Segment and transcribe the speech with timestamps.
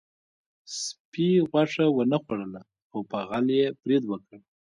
[0.79, 2.61] سپي غوښه ونه خوړله
[2.93, 4.37] او په غل یې برید وکړ.